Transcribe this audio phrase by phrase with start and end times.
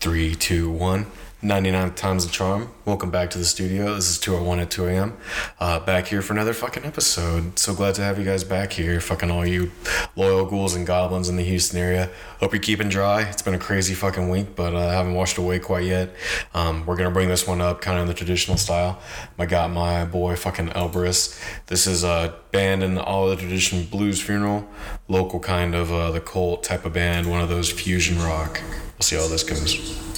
[0.00, 1.06] Three, two, one.
[1.42, 2.68] 99 times the charm.
[2.84, 3.94] Welcome back to the studio.
[3.94, 5.16] This is 201 at 2 a.m.
[5.58, 7.58] Uh, back here for another fucking episode.
[7.58, 9.00] So glad to have you guys back here.
[9.00, 9.70] Fucking all you
[10.16, 12.10] loyal ghouls and goblins in the Houston area.
[12.40, 13.22] Hope you're keeping dry.
[13.22, 16.14] It's been a crazy fucking week, but uh, I haven't washed away quite yet.
[16.52, 19.00] Um, we're gonna bring this one up kind of in the traditional style.
[19.38, 21.42] I got my boy fucking Elbrus.
[21.68, 24.68] This is a band in all the tradition blues funeral,
[25.08, 28.60] local kind of uh, the cult type of band, one of those fusion rock.
[28.98, 30.09] We'll see how this goes.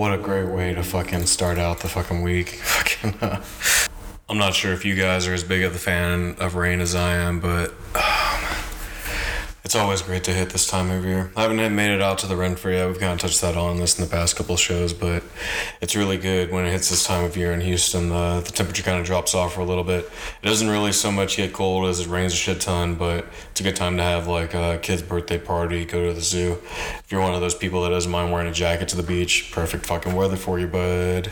[0.00, 2.48] What a great way to fucking start out the fucking week.
[2.54, 3.44] Fucking, uh,
[4.30, 6.94] I'm not sure if you guys are as big of a fan of rain as
[6.94, 7.74] I am, but.
[9.70, 11.30] It's always great to hit this time of year.
[11.36, 12.88] I haven't made it out to the Renfrew yet.
[12.88, 15.22] We've kind of touched that on this in the past couple shows, but
[15.80, 18.08] it's really good when it hits this time of year in Houston.
[18.08, 20.10] The, the temperature kind of drops off for a little bit.
[20.42, 23.60] It doesn't really so much get cold as it rains a shit ton, but it's
[23.60, 26.58] a good time to have like a kid's birthday party, go to the zoo.
[26.98, 29.52] If you're one of those people that doesn't mind wearing a jacket to the beach,
[29.52, 31.30] perfect fucking weather for you, bud.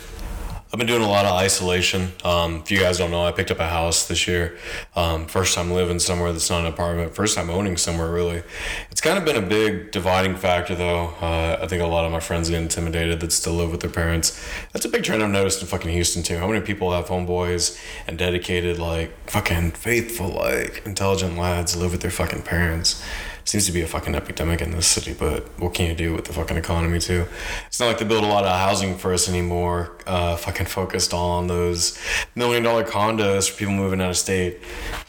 [0.70, 2.12] I've been doing a lot of isolation.
[2.24, 4.58] Um, if you guys don't know, I picked up a house this year.
[4.94, 7.14] Um, first time living somewhere that's not an apartment.
[7.14, 8.42] First time owning somewhere, really.
[8.90, 11.14] It's kind of been a big dividing factor, though.
[11.22, 13.88] Uh, I think a lot of my friends get intimidated that still live with their
[13.88, 14.46] parents.
[14.74, 16.36] That's a big trend I've noticed in fucking Houston, too.
[16.36, 22.02] How many people have homeboys and dedicated, like, fucking faithful, like, intelligent lads live with
[22.02, 23.02] their fucking parents?
[23.48, 25.14] Seems to be a fucking epidemic in this city.
[25.18, 27.24] But what can you do with the fucking economy too?
[27.66, 29.96] It's not like they build a lot of housing for us anymore.
[30.06, 31.98] Uh, fucking focused on those
[32.34, 34.58] million dollar condos for people moving out of state.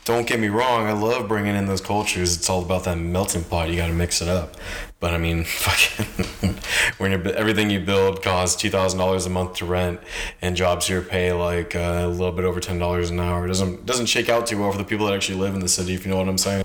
[0.05, 2.35] Don't get me wrong, I love bringing in those cultures.
[2.37, 3.69] It's all about that melting pot.
[3.69, 4.55] You got to mix it up.
[5.01, 6.55] But I mean, fucking,
[6.97, 9.99] when everything you build costs two thousand dollars a month to rent,
[10.41, 13.43] and jobs here pay like uh, a little bit over ten dollars an hour.
[13.43, 15.69] It doesn't doesn't shake out too well for the people that actually live in the
[15.69, 15.93] city.
[15.93, 16.63] If you know what I'm saying.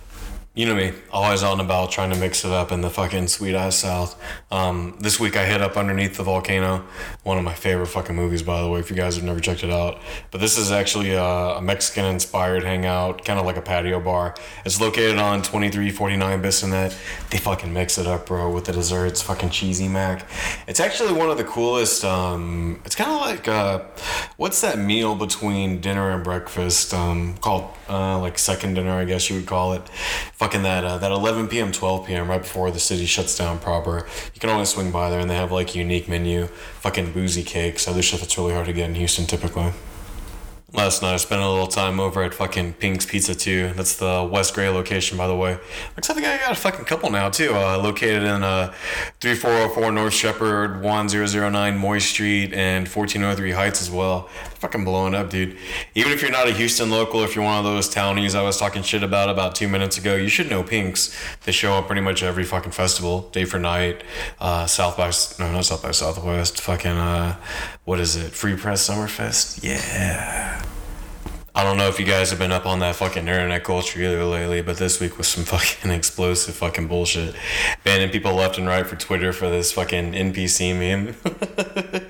[0.56, 3.56] You know me, always on about trying to mix it up in the fucking sweet
[3.56, 4.16] ass south.
[4.52, 6.84] Um, this week I hit up underneath the volcano,
[7.24, 8.78] one of my favorite fucking movies, by the way.
[8.78, 12.04] If you guys have never checked it out, but this is actually a, a Mexican
[12.04, 14.36] inspired hangout, kind of like a patio bar.
[14.64, 16.96] It's located on twenty three forty nine Bissonnet.
[17.30, 20.24] They fucking mix it up, bro, with the desserts, fucking cheesy mac.
[20.68, 22.04] It's actually one of the coolest.
[22.04, 23.80] Um, it's kind of like uh,
[24.36, 27.74] what's that meal between dinner and breakfast um, called?
[27.88, 29.88] Uh, like second dinner, I guess you would call it.
[30.34, 34.06] Fucking that uh, that 11 p.m 12 p.m right before the city shuts down proper.
[34.34, 36.46] You can always swing by there and they have like unique menu.
[36.80, 39.72] Fucking boozy cakes other shit that's really hard to get in houston typically
[40.74, 43.72] Last night I spent a little time over at fucking Pink's Pizza too.
[43.76, 45.56] That's the West Gray location, by the way.
[45.96, 47.54] Looks like I got a fucking couple now too.
[47.54, 48.74] Uh, located in uh,
[49.20, 54.22] 3404 North Shepherd, 1009 Moy Street, and 1403 Heights as well.
[54.56, 55.56] Fucking blowing up, dude.
[55.94, 58.58] Even if you're not a Houston local, if you're one of those townies I was
[58.58, 61.16] talking shit about about two minutes ago, you should know Pink's.
[61.44, 64.02] They show up pretty much every fucking festival, day for night.
[64.40, 66.60] Uh, South by no, not South by Southwest.
[66.60, 67.36] Fucking uh,
[67.84, 68.32] what is it?
[68.32, 69.62] Free Press Summerfest.
[69.62, 70.63] Yeah.
[71.56, 74.24] I don't know if you guys have been up on that fucking internet culture either
[74.24, 77.36] lately, but this week was some fucking explosive fucking bullshit.
[77.84, 81.14] Banning people left and right for Twitter for this fucking NPC meme.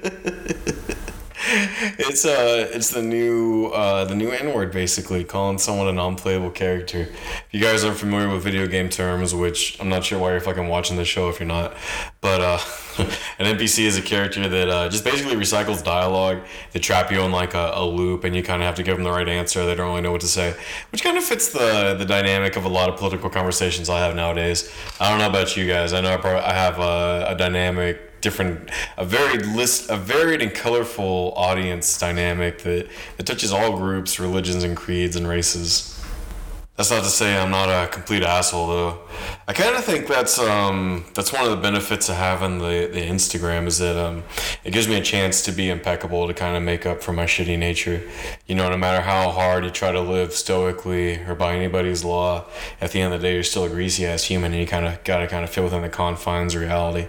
[2.14, 7.00] it's uh it's the new uh the new N-word basically, calling someone an unplayable character.
[7.00, 10.38] If you guys aren't familiar with video game terms, which I'm not sure why you're
[10.38, 11.74] fucking watching this show if you're not,
[12.20, 12.58] but uh
[13.40, 16.38] an NPC is a character that uh, just basically recycles dialogue.
[16.70, 18.94] They trap you in like a, a loop, and you kind of have to give
[18.94, 19.66] them the right answer.
[19.66, 20.54] They don't really know what to say,
[20.92, 24.14] which kind of fits the the dynamic of a lot of political conversations I have
[24.14, 24.72] nowadays.
[25.00, 25.92] I don't know about you guys.
[25.92, 30.42] I know I, probably, I have a, a dynamic different a varied list a varied
[30.42, 35.93] and colorful audience dynamic that, that touches all groups religions and creeds and races
[36.76, 38.98] that's not to say I'm not a complete asshole though.
[39.46, 43.00] I kind of think that's um that's one of the benefits of having the the
[43.00, 44.24] Instagram is that um
[44.64, 47.26] it gives me a chance to be impeccable to kind of make up for my
[47.26, 48.02] shitty nature.
[48.48, 52.46] You know, no matter how hard you try to live stoically or by anybody's law,
[52.80, 54.84] at the end of the day you're still a greasy ass human and you kind
[54.84, 57.06] of got to kind of fit within the confines of reality.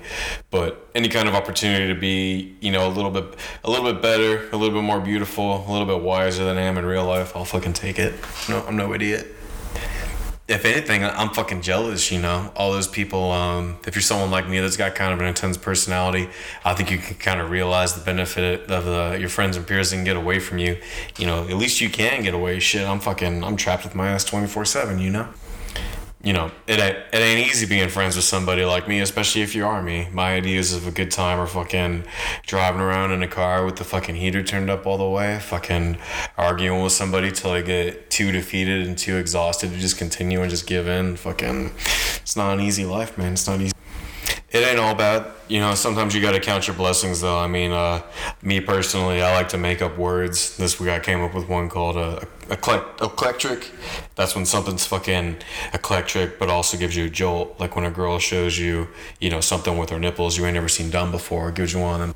[0.51, 4.00] But any kind of opportunity to be, you know, a little bit a little bit
[4.03, 7.06] better, a little bit more beautiful, a little bit wiser than I am in real
[7.06, 8.13] life, I'll fucking take it.
[8.47, 9.31] No, I'm no idiot
[10.47, 12.51] if anything, I'm fucking jealous, you know.
[12.56, 15.57] All those people, um, if you're someone like me that's got kind of an intense
[15.57, 16.30] personality,
[16.63, 19.92] I think you can kind of realize the benefit of uh, your friends and peers
[19.92, 20.77] can get away from you.
[21.18, 22.59] You know, at least you can get away.
[22.59, 25.27] Shit, I'm fucking, I'm trapped with my ass 24 7, you know?
[26.25, 29.54] You know, it ain't, it ain't easy being friends with somebody like me, especially if
[29.54, 30.07] you are me.
[30.12, 32.04] My ideas of a good time are fucking
[32.48, 36.00] driving around in a car with the fucking heater turned up all the way, fucking
[36.36, 40.50] arguing with somebody till I get too defeated and too exhausted to just continue and
[40.50, 41.16] just give in.
[41.16, 41.68] Fucking,
[42.24, 43.33] it's not an easy life, man.
[43.33, 43.74] It's not easy.
[44.50, 45.27] It ain't all bad.
[45.47, 47.38] You know, sometimes you gotta count your blessings, though.
[47.38, 48.01] I mean, uh,
[48.41, 50.58] me personally, I like to make up words.
[50.58, 53.70] This week I came up with one called uh, eclect- eclectric.
[54.15, 55.38] That's when something's fucking
[55.72, 57.60] eclectric, but also gives you a jolt.
[57.60, 58.88] Like when a girl shows you,
[59.20, 61.51] you know, something with her nipples you ain't never seen done before.
[61.51, 62.15] Gives you one.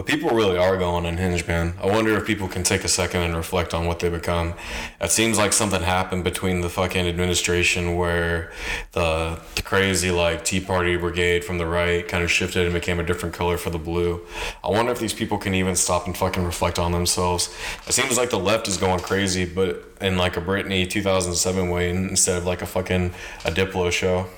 [0.00, 1.74] But people really are going unhinged, man.
[1.78, 4.54] I wonder if people can take a second and reflect on what they become.
[4.98, 8.50] It seems like something happened between the fucking administration where
[8.92, 12.98] the, the crazy like Tea Party brigade from the right kind of shifted and became
[12.98, 14.24] a different color for the blue.
[14.64, 17.54] I wonder if these people can even stop and fucking reflect on themselves.
[17.86, 21.90] It seems like the left is going crazy, but in like a Britney 2007 way
[21.90, 23.12] instead of like a fucking
[23.44, 24.28] a Diplo show.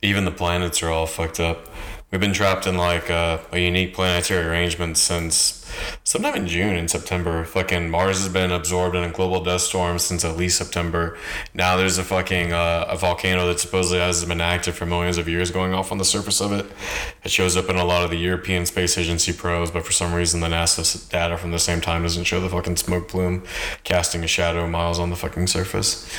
[0.00, 1.68] Even the planets are all fucked up.
[2.10, 5.59] We've been trapped in like a, a unique planetary arrangement since
[6.04, 7.44] sometime in June and September.
[7.44, 11.16] Fucking Mars has been absorbed in a global dust storm since at least September.
[11.54, 15.28] Now there's a fucking uh, a volcano that supposedly has been active for millions of
[15.28, 16.66] years going off on the surface of it.
[17.24, 20.12] It shows up in a lot of the European Space Agency probes, but for some
[20.12, 23.44] reason the NASA data from the same time doesn't show the fucking smoke plume
[23.84, 26.10] casting a shadow miles on the fucking surface.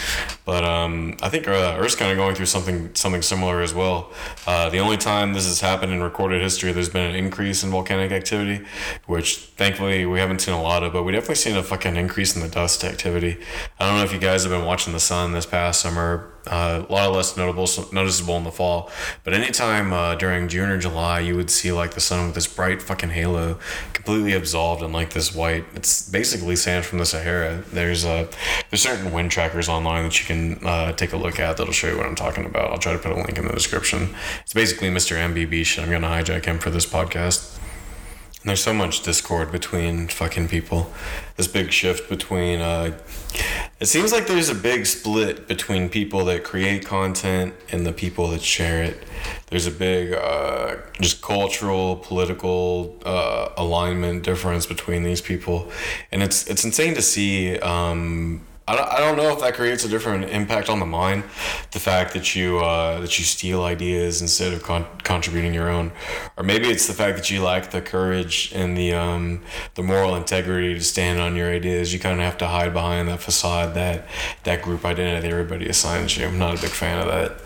[0.46, 4.12] But um, I think uh, Earth's kind of going through something something similar as well.
[4.46, 7.70] Uh, the only time this has happened in recorded history, there's been an increase in
[7.70, 8.66] volcanic activity,
[9.06, 12.36] which thankfully we haven't seen a lot of, but we definitely seen a fucking increase
[12.36, 13.38] in the dust activity.
[13.80, 16.28] I don't know if you guys have been watching the sun this past summer.
[16.48, 18.90] Uh, a lot less notable, noticeable in the fall,
[19.24, 22.48] but anytime uh, during June or July, you would see like the sun with this
[22.48, 23.60] bright fucking halo,
[23.94, 25.66] completely absolved in like this white.
[25.76, 27.64] It's basically sand from the Sahara.
[27.72, 28.26] There's uh,
[28.72, 31.90] there's certain wind trackers online that you can uh, take a look at that'll show
[31.92, 32.72] you what I'm talking about.
[32.72, 34.16] I'll try to put a link in the description.
[34.42, 35.16] It's basically Mr.
[35.16, 35.84] MBB shit.
[35.84, 37.51] I'm gonna hijack him for this podcast.
[38.44, 40.92] There's so much discord between fucking people.
[41.38, 42.98] This big shift between uh
[43.80, 48.28] it seems like there's a big split between people that create content and the people
[48.30, 49.04] that share it.
[49.52, 55.72] There's a big uh just cultural, political uh alignment difference between these people.
[56.12, 59.84] And it's it's insane to see um I don't, I don't know if that creates
[59.84, 61.24] a different impact on the mind.
[61.72, 65.92] The fact that you uh, that you steal ideas instead of con- contributing your own,
[66.38, 69.42] or maybe it's the fact that you lack the courage and the um,
[69.76, 71.92] the moral integrity to stand on your ideas.
[71.92, 74.08] You kind of have to hide behind that facade that
[74.44, 76.26] that group identity everybody assigns you.
[76.26, 77.42] I'm not a big fan of that.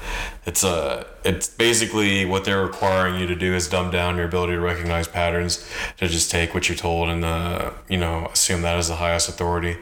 [0.46, 4.54] It's uh, it's basically what they're requiring you to do is dumb down your ability
[4.54, 5.68] to recognize patterns
[5.98, 9.28] to just take what you're told and uh, you know assume that as the highest
[9.28, 9.76] authority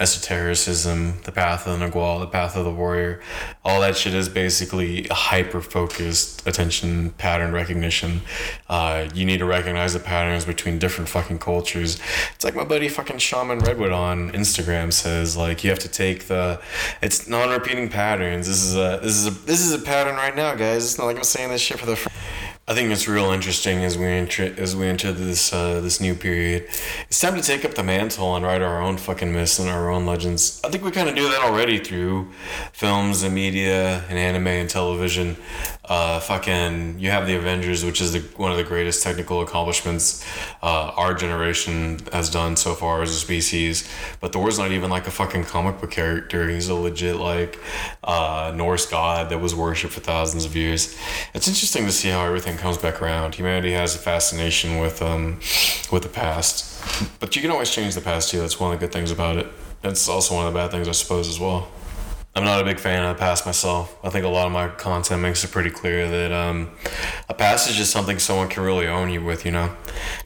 [0.00, 3.20] esotericism, the path of the Nagual, the path of the warrior,
[3.64, 8.20] all that shit is basically hyper focused attention pattern recognition.
[8.68, 11.98] Uh, you need to recognize the patterns between different fucking cultures.
[12.34, 16.28] It's like my buddy fucking Shaman Redwood on Instagram says, like you have to take
[16.28, 16.60] the,
[17.02, 18.46] it's non-repeating patterns.
[18.46, 20.84] This is a this is a this is a pattern right now, guys.
[20.84, 21.96] It's not like I'm saying this shit for the.
[21.96, 22.08] Fr-
[22.68, 26.16] I think it's real interesting as we enter as we enter this uh, this new
[26.16, 26.64] period.
[27.08, 29.88] It's time to take up the mantle and write our own fucking myths and our
[29.88, 30.60] own legends.
[30.64, 32.32] I think we kind of do that already through
[32.72, 35.36] films and media and anime and television.
[35.88, 40.26] Uh, fucking, you have the Avengers, which is the, one of the greatest technical accomplishments
[40.62, 43.88] uh, our generation has done so far as a species.
[44.20, 46.48] But Thor's not even like a fucking comic book character.
[46.48, 47.58] He's a legit like
[48.02, 50.98] uh, Norse god that was worshipped for thousands of years.
[51.34, 53.34] It's interesting to see how everything comes back around.
[53.36, 55.40] Humanity has a fascination with um
[55.92, 56.82] with the past,
[57.20, 58.40] but you can always change the past too.
[58.40, 59.46] That's one of the good things about it.
[59.82, 61.68] That's also one of the bad things, I suppose, as well.
[62.36, 63.98] I'm not a big fan of the past myself.
[64.04, 66.70] I think a lot of my content makes it pretty clear that um,
[67.30, 69.74] a past is just something someone can really own you with, you know?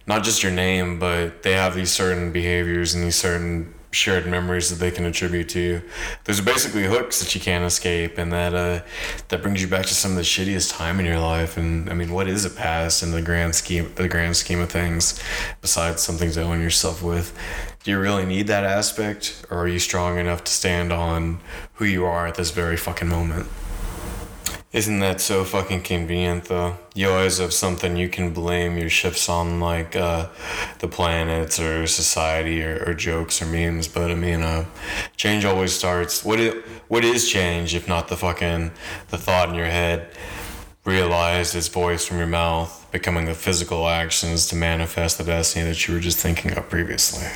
[0.09, 4.71] Not just your name, but they have these certain behaviors and these certain shared memories
[4.71, 5.83] that they can attribute to you.
[6.25, 8.83] There's basically hooks that you can't escape and that uh,
[9.29, 11.57] that brings you back to some of the shittiest time in your life.
[11.57, 14.71] And I mean, what is a past in the grand scheme the grand scheme of
[14.71, 15.21] things
[15.61, 17.37] besides something to own yourself with?
[17.83, 21.41] Do you really need that aspect or are you strong enough to stand on
[21.75, 23.49] who you are at this very fucking moment?
[24.73, 26.77] Isn't that so fucking convenient though?
[26.95, 30.29] You always have something you can blame your shifts on, like uh,
[30.79, 33.89] the planets or society or, or jokes or memes.
[33.89, 34.67] But I mean, uh,
[35.17, 36.25] change always starts.
[36.25, 36.55] What is,
[36.87, 38.71] what is change if not the fucking
[39.09, 40.07] the thought in your head
[40.85, 45.89] realized its voice from your mouth, becoming the physical actions to manifest the destiny that
[45.89, 47.27] you were just thinking of previously?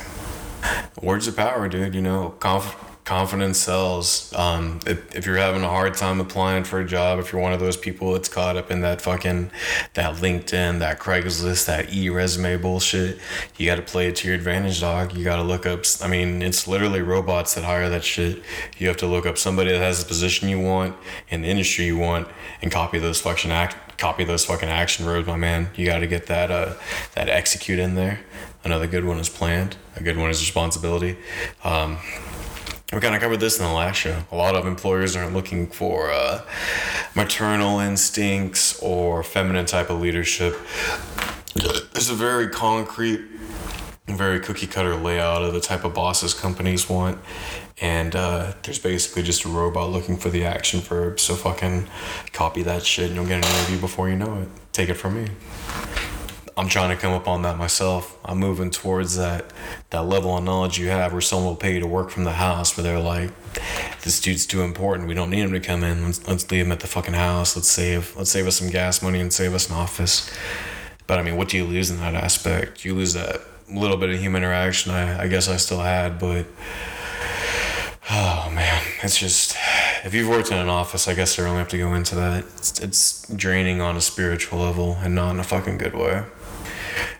[1.01, 1.95] Words of power, dude.
[1.95, 4.33] You know, conf- confidence sells.
[4.35, 7.53] Um, if, if you're having a hard time applying for a job, if you're one
[7.53, 9.51] of those people that's caught up in that fucking
[9.93, 13.19] that LinkedIn, that Craigslist, that e resume bullshit,
[13.57, 15.13] you got to play it to your advantage, dog.
[15.13, 15.85] You got to look up.
[16.01, 18.41] I mean, it's literally robots that hire that shit.
[18.79, 20.95] You have to look up somebody that has the position you want
[21.29, 22.27] in the industry you want
[22.63, 23.97] and copy those fucking act.
[23.99, 25.69] Copy those fucking action verbs, my man.
[25.75, 26.73] You got to get that uh,
[27.13, 28.19] that execute in there.
[28.63, 29.77] Another good one is planned.
[29.95, 31.17] A good one is responsibility.
[31.63, 31.99] Um,
[32.93, 34.23] we kind of covered this in the last show.
[34.31, 36.41] A lot of employers aren't looking for uh,
[37.15, 40.55] maternal instincts or feminine type of leadership.
[41.55, 43.21] There's a very concrete,
[44.05, 47.17] very cookie cutter layout of the type of bosses companies want.
[47.81, 51.19] And uh, there's basically just a robot looking for the action verb.
[51.19, 51.87] So fucking
[52.33, 54.47] copy that shit and you'll get an interview before you know it.
[54.71, 55.31] Take it from me.
[56.57, 58.17] I'm trying to come up on that myself.
[58.23, 59.51] I'm moving towards that
[59.89, 62.33] that level of knowledge you have where someone will pay you to work from the
[62.33, 63.29] house where they're like,
[64.03, 65.09] this dude's too important.
[65.09, 66.05] We don't need him to come in.
[66.05, 67.57] Let's, let's leave him at the fucking house.
[67.57, 70.33] Let's save let's save us some gas money and save us an office.
[71.07, 72.85] But I mean, what do you lose in that aspect?
[72.85, 76.45] You lose that little bit of human interaction I, I guess I still had, but
[78.11, 79.57] oh man, it's just
[80.05, 82.43] if you've worked in an office, I guess I don't have to go into that.
[82.57, 86.23] It's, it's draining on a spiritual level and not in a fucking good way.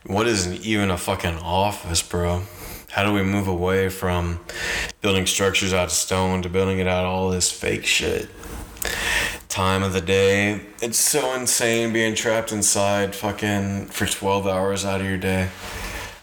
[0.05, 2.43] What is even a fucking office, bro?
[2.91, 4.39] How do we move away from
[5.01, 8.29] building structures out of stone to building it out of all this fake shit?
[9.55, 10.59] time of the day.
[10.81, 15.49] It's so insane being trapped inside fucking for 12 hours out of your day.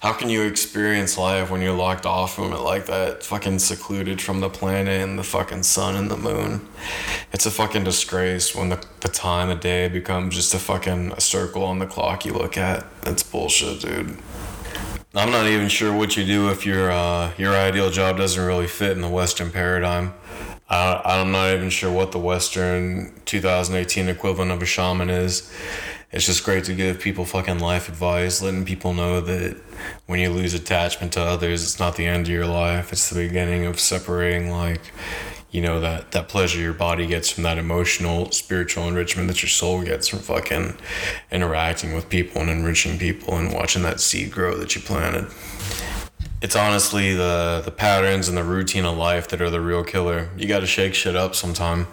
[0.01, 3.23] How can you experience life when you're locked off from it like that?
[3.23, 6.69] Fucking secluded from the planet and the fucking sun and the moon.
[7.33, 11.21] It's a fucking disgrace when the, the time of day becomes just a fucking a
[11.21, 12.85] circle on the clock you look at.
[13.03, 14.19] That's bullshit, dude.
[15.15, 18.67] I'm not even sure what you do if your uh, your ideal job doesn't really
[18.67, 20.13] fit in the Western paradigm.
[20.69, 25.51] I, I'm not even sure what the Western 2018 equivalent of a shaman is.
[26.13, 29.57] It's just great to give people fucking life advice, letting people know that
[30.07, 32.93] when you lose attachment to others, it's not the end of your life.
[32.93, 34.83] It's the beginning of separating, like,
[35.53, 39.51] you know, that, that pleasure your body gets from that emotional, spiritual enrichment that your
[39.51, 40.75] soul gets from fucking
[41.31, 45.27] interacting with people and enriching people and watching that seed grow that you planted
[46.43, 50.29] it's honestly the the patterns and the routine of life that are the real killer.
[50.37, 51.87] You got to shake shit up sometime.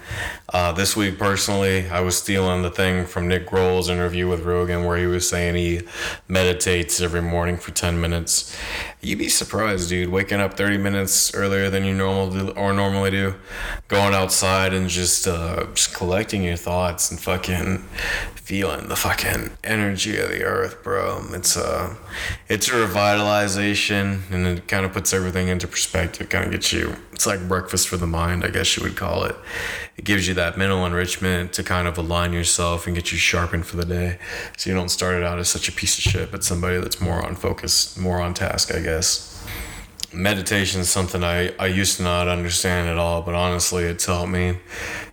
[0.52, 4.86] Uh, this week, personally, I was stealing the thing from Nick Grohl's interview with Rogan,
[4.86, 5.82] where he was saying he
[6.28, 8.58] meditates every morning for ten minutes.
[9.02, 10.10] You'd be surprised, dude.
[10.10, 13.36] Waking up thirty minutes earlier than you normal do, or normally do,
[13.88, 17.86] going outside and just uh, just collecting your thoughts and fucking
[18.36, 21.24] feeling the fucking energy of the earth, bro.
[21.32, 21.96] It's uh
[22.50, 26.28] it's a revitalization and it kind of puts everything into perspective.
[26.28, 26.96] Kind of gets you.
[27.14, 29.36] It's like breakfast for the mind, I guess you would call it.
[29.98, 33.66] It gives you that mental enrichment to kind of align yourself and get you sharpened
[33.66, 34.18] for the day,
[34.56, 37.02] so you don't start it out as such a piece of shit, but somebody that's
[37.02, 38.89] more on focus, more on task, I guess
[40.14, 44.32] meditation is something I, I used to not understand at all, but honestly, it's helped
[44.32, 44.58] me,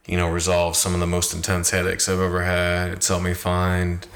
[0.07, 2.91] you know, resolve some of the most intense headaches I've ever had.
[2.91, 4.07] It's helped me find,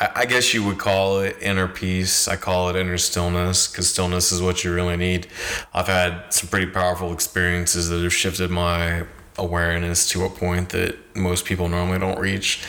[0.00, 2.26] I, I guess you would call it inner peace.
[2.28, 5.28] I call it inner stillness because stillness is what you really need.
[5.72, 9.06] I've had some pretty powerful experiences that have shifted my
[9.38, 12.64] awareness to a point that most people normally don't reach.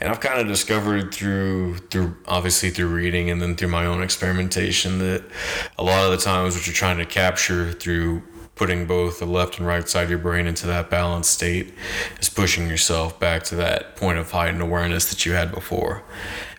[0.00, 4.02] And i've kind of discovered through through obviously through reading and then through my own
[4.02, 5.24] experimentation that
[5.78, 8.22] a lot of the times what you're trying to capture through
[8.54, 11.72] putting both the left and right side of your brain into that balanced state
[12.20, 16.02] is pushing yourself back to that point of heightened awareness that you had before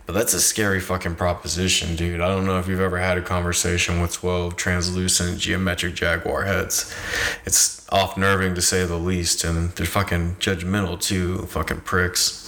[0.06, 2.22] but that's a scary fucking proposition, dude.
[2.22, 6.94] I don't know if you've ever had a conversation with 12 translucent geometric jaguar heads.
[7.46, 12.40] It's off nerving to say the least, and they're fucking judgmental too, fucking pricks.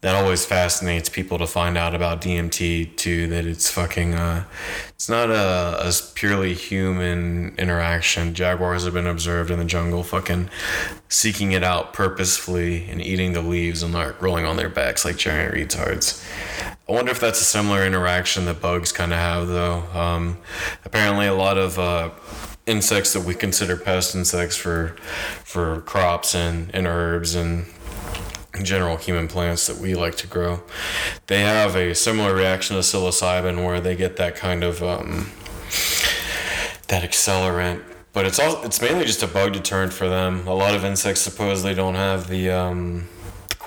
[0.00, 4.44] That always fascinates people to find out about DMT too, that it's fucking, uh,
[4.90, 8.32] it's not a, a purely human interaction.
[8.32, 10.50] Jaguars have been observed in the jungle fucking
[11.08, 15.16] seeking it out purposefully and eating the leaves and like rolling on their backs like
[15.16, 16.24] giant retards.
[16.88, 19.82] I wonder if that's a similar interaction that bugs kind of have, though.
[19.92, 20.38] Um,
[20.84, 22.10] apparently, a lot of uh,
[22.66, 24.96] insects that we consider pest insects for
[25.44, 27.66] for crops and, and herbs and
[28.64, 30.62] general human plants that we like to grow,
[31.26, 35.30] they have a similar reaction to psilocybin where they get that kind of um,
[36.88, 37.82] that accelerant.
[38.12, 40.46] But it's all it's mainly just a bug deterrent for them.
[40.48, 43.08] A lot of insects supposedly don't have the um,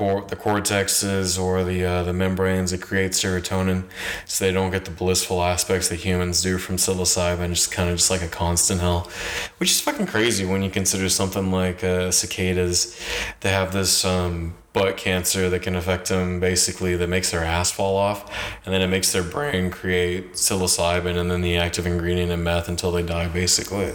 [0.01, 3.83] the cortexes or the uh, the membranes that create serotonin,
[4.25, 7.49] so they don't get the blissful aspects that humans do from psilocybin.
[7.49, 9.09] Just kind of just like a constant hell,
[9.57, 12.99] which is fucking crazy when you consider something like uh, cicadas.
[13.41, 17.71] They have this um, butt cancer that can affect them basically that makes their ass
[17.71, 18.31] fall off
[18.65, 22.69] and then it makes their brain create psilocybin and then the active ingredient in meth
[22.69, 23.93] until they die basically.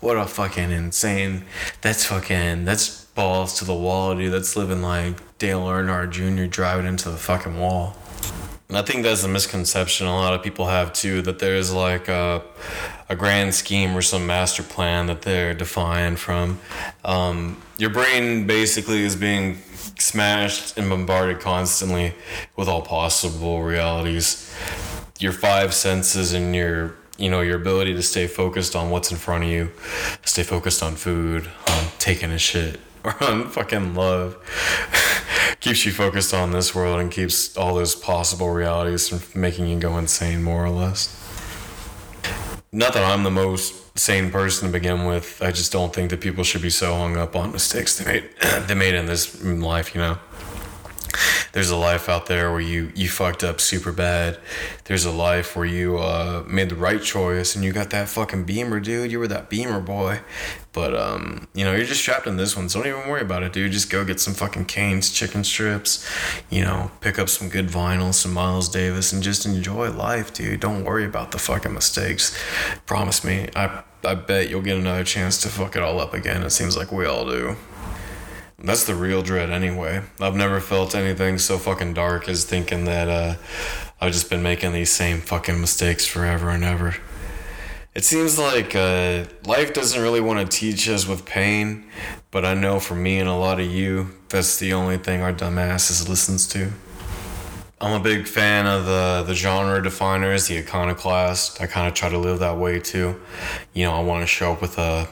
[0.00, 1.44] What a fucking insane
[1.82, 4.32] that's fucking that's balls to the wall dude.
[4.32, 7.96] That's living like dale earnhardt jr driving into the fucking wall.
[8.68, 12.08] And I think that's a misconception a lot of people have too that there's like
[12.08, 12.42] a,
[13.10, 16.58] a grand scheme or some master plan that they're defined from.
[17.04, 19.58] Um, your brain basically is being
[19.98, 22.14] smashed and bombarded constantly
[22.56, 24.54] with all possible realities.
[25.18, 29.16] Your five senses and your you know your ability to stay focused on what's in
[29.16, 29.70] front of you,
[30.24, 34.36] stay focused on food, on taking a shit, or on fucking love.
[35.60, 39.78] keeps you focused on this world and keeps all those possible realities from making you
[39.78, 41.23] go insane more or less.
[42.74, 45.40] Not that I'm the most sane person to begin with.
[45.40, 48.30] I just don't think that people should be so hung up on mistakes they made
[48.66, 50.18] they made in this life, you know.
[51.54, 54.40] There's a life out there where you you fucked up super bad.
[54.86, 58.42] There's a life where you uh, made the right choice and you got that fucking
[58.42, 59.12] beamer, dude.
[59.12, 60.18] You were that beamer boy.
[60.72, 62.68] But um, you know, you're just trapped in this one.
[62.68, 63.70] So don't even worry about it, dude.
[63.70, 66.04] Just go get some fucking canes, chicken strips,
[66.50, 70.58] you know, pick up some good vinyl, some Miles Davis, and just enjoy life, dude.
[70.58, 72.36] Don't worry about the fucking mistakes.
[72.84, 76.42] Promise me, I I bet you'll get another chance to fuck it all up again.
[76.42, 77.56] It seems like we all do.
[78.64, 80.02] That's the real dread anyway.
[80.18, 83.34] I've never felt anything so fucking dark as thinking that uh,
[84.00, 86.96] I've just been making these same fucking mistakes forever and ever.
[87.94, 91.84] It seems like uh, life doesn't really want to teach us with pain,
[92.30, 95.32] but I know for me and a lot of you, that's the only thing our
[95.32, 96.72] dumbasses listens to.
[97.84, 101.60] I'm a big fan of the the genre definers, the iconoclast.
[101.60, 103.20] I kind of try to live that way too.
[103.74, 105.06] You know, I want to show up with a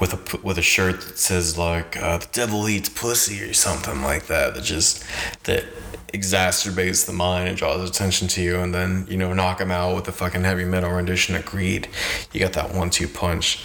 [0.00, 4.02] with a with a shirt that says like uh, "the devil eats pussy" or something
[4.02, 4.56] like that.
[4.56, 5.04] That just
[5.44, 5.66] that
[6.12, 9.94] exacerbates the mind and draws attention to you, and then you know knock them out
[9.94, 11.88] with a fucking heavy metal rendition of Greed.
[12.32, 13.62] You got that one-two punch.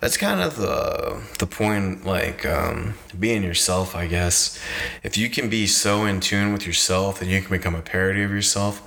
[0.00, 4.58] That's kind of the the point, like um, being yourself, I guess.
[5.02, 8.22] If you can be so in tune with yourself that you can become a parody
[8.22, 8.82] of yourself,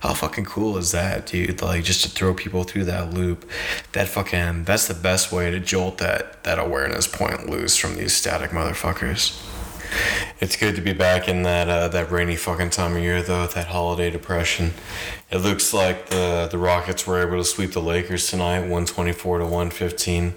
[0.00, 1.62] how fucking cool is that, dude?
[1.62, 3.48] Like just to throw people through that loop,
[3.92, 8.12] that fucking that's the best way to jolt that that awareness point loose from these
[8.12, 9.49] static motherfuckers.
[10.40, 13.46] It's good to be back in that uh, that rainy fucking time of year though,
[13.46, 14.72] that holiday depression.
[15.30, 19.12] It looks like the the Rockets were able to sweep the Lakers tonight, one twenty
[19.12, 20.34] four to one fifteen.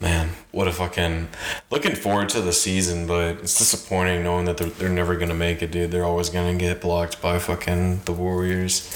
[0.00, 1.28] Man, what a fucking
[1.70, 5.62] looking forward to the season, but it's disappointing knowing that they're, they're never gonna make
[5.62, 5.92] it, dude.
[5.92, 8.90] They're always gonna get blocked by fucking the Warriors.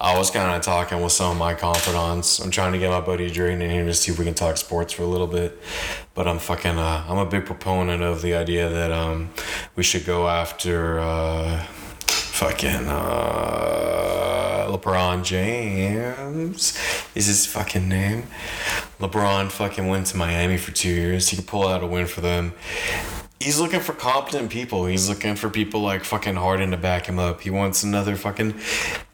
[0.00, 2.38] I was kind of talking with some of my confidants.
[2.38, 4.56] I'm trying to get my buddy Drayton in here to see if we can talk
[4.56, 5.58] sports for a little bit.
[6.14, 9.30] But I'm fucking, uh, I'm a big proponent of the idea that um,
[9.74, 11.64] we should go after uh,
[12.06, 16.78] fucking uh, LeBron James
[17.14, 18.24] is his fucking name.
[19.00, 21.28] LeBron fucking went to Miami for two years.
[21.28, 22.54] He could pull out a win for them.
[23.38, 24.86] He's looking for competent people.
[24.86, 27.42] He's looking for people like fucking Harden to back him up.
[27.42, 28.54] He wants another fucking.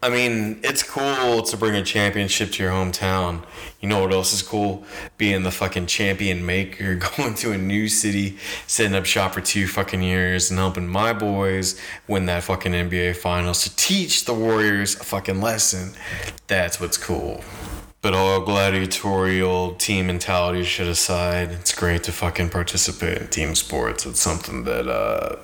[0.00, 3.42] I mean, it's cool to bring a championship to your hometown.
[3.80, 4.84] You know what else is cool?
[5.18, 9.66] Being the fucking champion maker, going to a new city, setting up shop for two
[9.66, 14.94] fucking years, and helping my boys win that fucking NBA finals to teach the Warriors
[14.94, 15.94] a fucking lesson.
[16.46, 17.42] That's what's cool.
[18.02, 24.04] But all gladiatorial team mentality shit aside, it's great to fucking participate in team sports.
[24.06, 25.36] It's something that uh,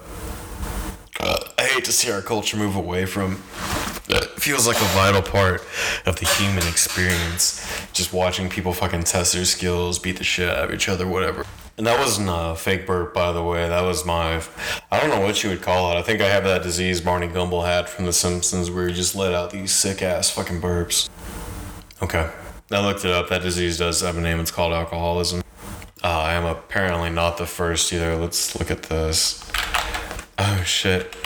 [1.20, 3.34] uh, I hate to see our culture move away from.
[4.08, 5.64] It feels like a vital part
[6.04, 7.64] of the human experience.
[7.92, 11.46] Just watching people fucking test their skills, beat the shit out of each other, whatever.
[11.76, 13.68] And that wasn't a fake burp, by the way.
[13.68, 14.42] That was my.
[14.90, 15.96] I don't know what you would call it.
[15.96, 19.14] I think I have that disease Barney Gumble had from The Simpsons where he just
[19.14, 21.08] let out these sick ass fucking burps.
[22.02, 22.28] Okay.
[22.70, 23.30] I looked it up.
[23.30, 24.40] That disease does have a name.
[24.40, 25.42] It's called alcoholism.
[26.04, 28.14] Uh, I am apparently not the first either.
[28.14, 29.42] Let's look at this.
[30.38, 31.16] Oh shit.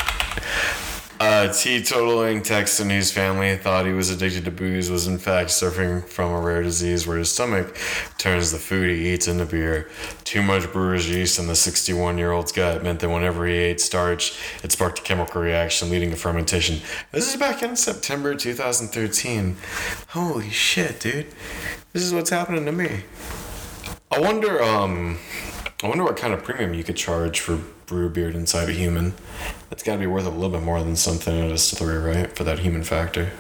[1.21, 6.03] A teetotaling Texan whose family thought he was addicted to booze was in fact suffering
[6.03, 7.77] from a rare disease where his stomach
[8.19, 9.89] turns the food he eats into beer.
[10.25, 13.81] Too much brewer's yeast in the 61 year old's gut meant that whenever he ate
[13.81, 16.81] starch, it sparked a chemical reaction leading to fermentation.
[17.13, 19.57] This is back in September 2013.
[20.09, 21.27] Holy shit, dude.
[21.93, 23.05] This is what's happening to me.
[24.11, 25.19] I wonder, um,
[25.83, 29.15] I wonder what kind of premium you could charge for brew beard inside a human.
[29.69, 32.37] That's got to be worth a little bit more than something at a distillery, right?
[32.37, 33.33] For that human factor.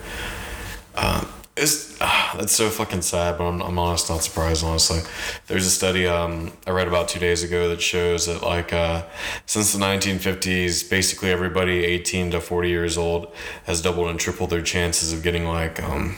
[0.97, 4.65] Um, it's ah, that's so fucking sad, but I'm, I'm honest, not surprised.
[4.65, 5.01] Honestly,
[5.47, 9.05] there's a study um, I read about two days ago that shows that like uh,
[9.47, 13.33] since the 1950s, basically everybody 18 to 40 years old
[13.65, 16.17] has doubled and tripled their chances of getting like um,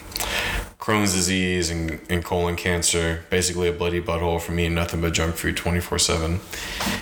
[0.84, 5.34] Crohn's disease and, and colon cancer, basically a bloody butthole from eating nothing but junk
[5.34, 6.40] food 24 7.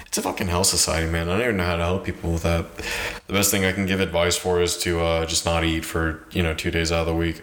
[0.06, 1.28] It's a fucking hell society, man.
[1.28, 2.64] I don't even know how to help people with that.
[3.26, 6.24] The best thing I can give advice for is to uh, just not eat for,
[6.30, 7.42] you know, two days out of the week.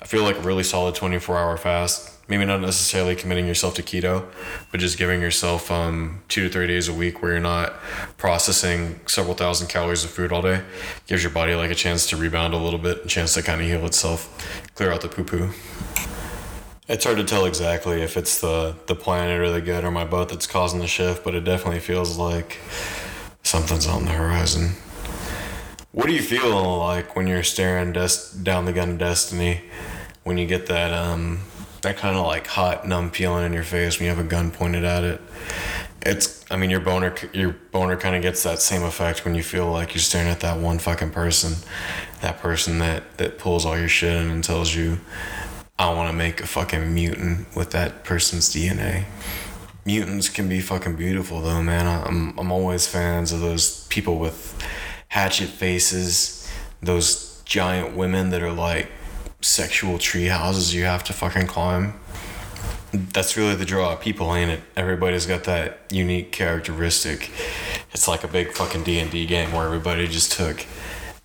[0.00, 2.11] I feel like a really solid 24 hour fast.
[2.28, 4.24] Maybe not necessarily committing yourself to keto,
[4.70, 7.74] but just giving yourself um, two to three days a week where you're not
[8.16, 10.62] processing several thousand calories of food all day.
[11.06, 13.60] Gives your body like a chance to rebound a little bit, a chance to kind
[13.60, 14.28] of heal itself,
[14.74, 15.50] clear out the poo poo.
[16.88, 20.04] It's hard to tell exactly if it's the the planet or the gut or my
[20.04, 22.58] butt that's causing the shift, but it definitely feels like
[23.42, 24.72] something's on the horizon.
[25.92, 29.60] What do you feel like when you're staring des- down the gun of destiny?
[30.24, 31.40] When you get that um
[31.82, 34.50] that kind of like hot numb feeling in your face when you have a gun
[34.50, 35.20] pointed at it.
[36.04, 39.42] It's I mean your boner your boner kind of gets that same effect when you
[39.42, 41.54] feel like you're staring at that one fucking person,
[42.20, 44.98] that person that that pulls all your shit in and tells you
[45.78, 49.04] I want to make a fucking mutant with that person's DNA.
[49.84, 51.86] Mutants can be fucking beautiful though, man.
[51.86, 54.56] I'm I'm always fans of those people with
[55.08, 56.48] hatchet faces,
[56.80, 58.90] those giant women that are like
[59.42, 61.94] sexual tree houses you have to fucking climb.
[62.92, 64.60] That's really the draw of people, ain't it?
[64.76, 67.30] Everybody's got that unique characteristic.
[67.92, 70.64] it's like a big fucking D and D game where everybody just took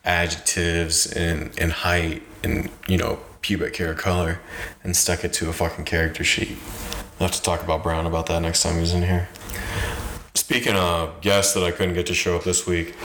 [0.03, 4.39] adjectives and and height and you know pubic hair color
[4.83, 6.57] and stuck it to a fucking character sheet.
[7.19, 9.27] We'll have to talk about Brown about that next time he's in here.
[10.37, 12.95] Speaking of guests that I couldn't get to show up this week,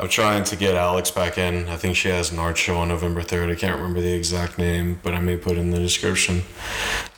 [0.00, 1.68] I'm trying to get Alex back in.
[1.68, 3.52] I think she has an art show on November 3rd.
[3.52, 6.42] I can't remember the exact name, but I may put it in the description.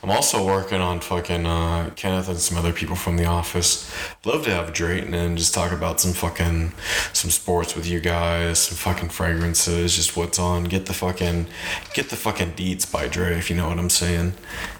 [0.03, 3.89] I'm also working on fucking uh, Kenneth and some other people from the office.
[4.25, 6.73] Love to have Drayton and just talk about some fucking
[7.13, 10.65] some sports with you guys, some fucking fragrances, just what's on.
[10.65, 11.47] Get the fucking
[11.93, 14.33] get the fucking deets by Dre, if you know what I'm saying.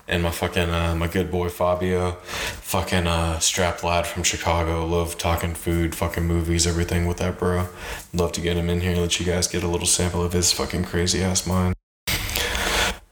[0.10, 4.86] And my fucking uh, my good boy Fabio, fucking uh, strap lad from Chicago.
[4.86, 7.70] Love talking food, fucking movies, everything with that bro.
[8.12, 10.52] Love to get him in here, let you guys get a little sample of his
[10.52, 11.74] fucking crazy ass mind.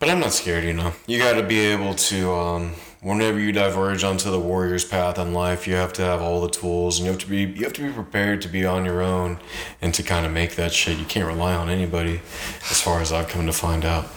[0.02, 0.94] But I'm not scared, you know.
[1.06, 5.32] You got to be able to, um, whenever you diverge onto the warrior's path in
[5.32, 7.74] life, you have to have all the tools, and you have to be you have
[7.74, 9.38] to be prepared to be on your own
[9.80, 10.98] and to kind of make that shit.
[10.98, 12.20] You can't rely on anybody,
[12.72, 14.08] as far as I've come to find out.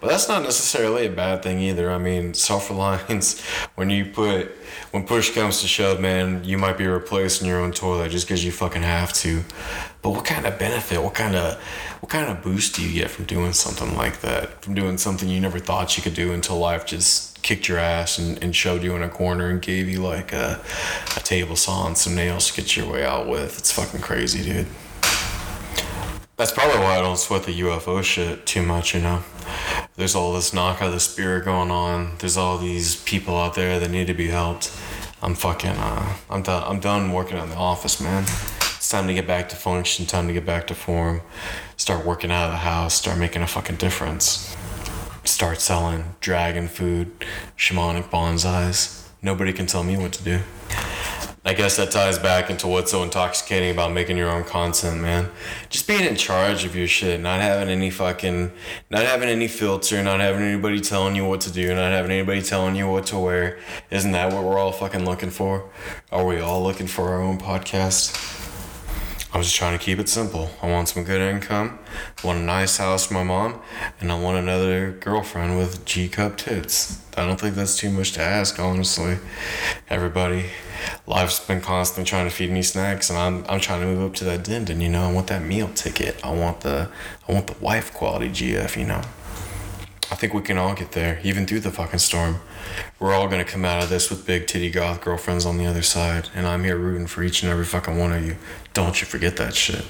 [0.00, 1.90] But that's not necessarily a bad thing either.
[1.90, 3.44] I mean, self reliance.
[3.74, 4.50] When you put
[4.94, 8.44] when push comes to shove, man, you might be replacing your own toilet just because
[8.44, 9.42] you fucking have to.
[10.02, 11.02] But what kind of benefit?
[11.02, 11.60] What kind of
[11.98, 14.62] what kind of boost do you get from doing something like that?
[14.62, 18.18] From doing something you never thought you could do until life just kicked your ass
[18.18, 20.60] and, and shoved you in a corner and gave you like a,
[21.16, 23.58] a table saw and some nails to get your way out with.
[23.58, 24.68] It's fucking crazy, dude.
[26.36, 29.22] That's probably why I don't sweat the UFO shit too much, you know.
[29.94, 32.16] There's all this knock of the spirit going on.
[32.18, 34.76] There's all these people out there that need to be helped.
[35.22, 38.24] I'm fucking uh I'm done I'm done working on the office, man.
[38.24, 41.22] It's time to get back to function, time to get back to form.
[41.76, 44.56] Start working out of the house, start making a fucking difference.
[45.22, 47.12] Start selling dragon food,
[47.56, 49.06] shamanic bonsais.
[49.22, 50.40] Nobody can tell me what to do.
[51.46, 55.30] I guess that ties back into what's so intoxicating about making your own content, man.
[55.68, 58.50] Just being in charge of your shit, not having any fucking,
[58.88, 62.40] not having any filter, not having anybody telling you what to do, not having anybody
[62.40, 63.58] telling you what to wear.
[63.90, 65.68] Isn't that what we're all fucking looking for?
[66.10, 68.40] Are we all looking for our own podcast?
[69.34, 70.48] I'm just trying to keep it simple.
[70.62, 71.78] I want some good income,
[72.22, 73.60] I want a nice house for my mom,
[74.00, 77.02] and I want another girlfriend with G cup tits.
[77.16, 79.18] I don't think that's too much to ask, honestly.
[79.90, 80.46] Everybody,
[81.06, 84.14] life's been constantly trying to feed me snacks, and I'm I'm trying to move up
[84.16, 85.08] to that din, you know.
[85.08, 86.24] I want that meal ticket.
[86.24, 86.90] I want the
[87.28, 89.02] I want the wife quality GF, you know.
[90.10, 92.40] I think we can all get there, even through the fucking storm.
[92.98, 95.82] We're all gonna come out of this with big titty goth girlfriends on the other
[95.82, 98.36] side, and I'm here rooting for each and every fucking one of you.
[98.74, 99.84] Don't you forget that shit.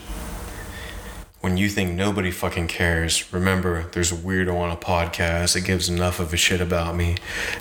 [1.45, 5.91] When you think nobody fucking cares, remember there's a weirdo on a podcast that gives
[5.91, 7.17] enough of a shit about me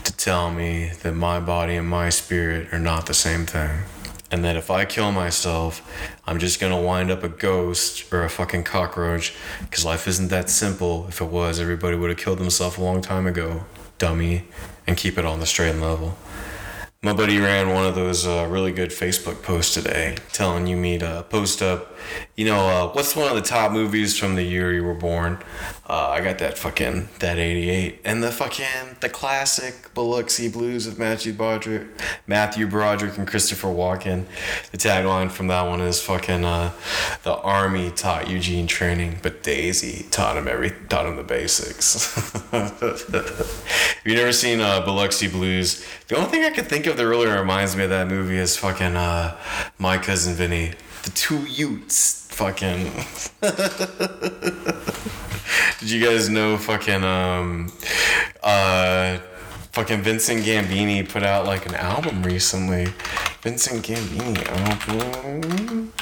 [0.06, 3.82] to tell me that my body and my spirit are not the same thing.
[4.32, 5.82] And that if I kill myself,
[6.26, 9.36] I'm just gonna wind up a ghost or a fucking cockroach.
[9.60, 11.06] Because life isn't that simple.
[11.10, 13.66] If it was, everybody would have killed themselves a long time ago.
[13.98, 14.46] Dummy.
[14.88, 16.16] And keep it on the straight and level.
[17.06, 20.98] My buddy ran one of those uh, really good Facebook posts today, telling you me
[21.00, 21.98] to post up,
[22.38, 25.38] you know, uh, what's one of the top movies from the year you were born?
[25.86, 30.98] Uh, I got that fucking that '88 and the fucking the classic Biloxi Blues with
[30.98, 31.88] Matthew Broderick,
[32.26, 34.24] Matthew Broderick and Christopher Walken.
[34.72, 36.72] The tagline from that one is fucking uh,
[37.24, 42.32] the army taught Eugene training, but Daisy taught him every taught him the basics.
[42.52, 45.86] Have you never seen uh, Biloxi Blues?
[46.08, 48.56] The only thing I could think of that really reminds me of that movie is
[48.58, 49.38] fucking uh,
[49.78, 50.74] My Cousin Vinny.
[51.04, 52.28] The two Utes.
[52.32, 52.92] Fucking.
[55.80, 57.72] Did you guys know fucking um
[58.42, 59.18] uh
[59.72, 62.88] fucking Vincent Gambini put out like an album recently?
[63.42, 65.94] Vincent Gambini album.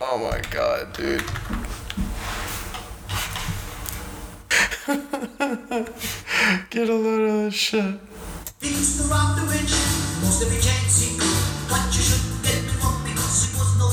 [0.00, 1.22] Oh my god, dude.
[6.70, 7.94] Get a load of this shit.
[8.64, 9.12] Things the
[10.24, 10.56] most of it.
[11.68, 12.72] But you should get the
[13.04, 13.92] because it was no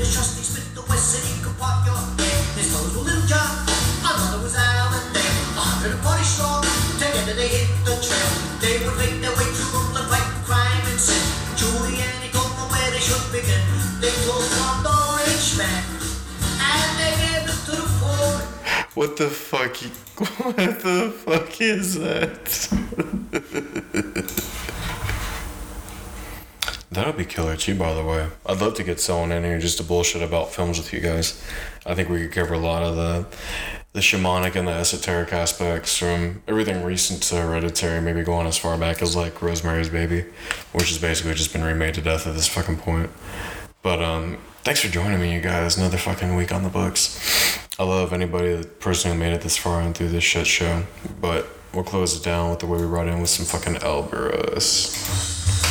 [0.00, 2.40] a trusting Smith the Wesson, he could pop your head.
[2.56, 3.28] His toes were Little
[4.40, 4.56] was
[5.12, 5.28] Day.
[5.60, 6.64] A hundred and forty strong,
[6.96, 8.32] together they hit the trail.
[8.64, 11.20] They would make their way through Brooklyn, fight crime and sin.
[11.60, 13.60] Giuliani told them where they should begin.
[14.00, 14.40] They told
[14.72, 15.84] on the rich man,
[16.64, 18.40] and they gave it to the poor.
[18.96, 19.76] What the fuck?
[20.40, 22.65] What the fuck is that?
[26.96, 28.26] That would be killer too, by the way.
[28.46, 31.44] I'd love to get someone in here just to bullshit about films with you guys.
[31.84, 33.26] I think we could cover a lot of the
[33.92, 38.78] the shamanic and the esoteric aspects from everything recent to hereditary, maybe going as far
[38.78, 40.24] back as like Rosemary's Baby,
[40.72, 43.10] which has basically just been remade to death at this fucking point.
[43.82, 45.76] But um thanks for joining me you guys.
[45.76, 47.58] Another fucking week on the books.
[47.78, 50.84] I love anybody the person who made it this far and through this shit show.
[51.20, 51.46] But
[51.76, 55.65] We'll close it down with the way we brought in with some fucking Elbrus.